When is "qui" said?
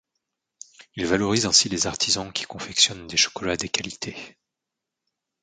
2.33-2.45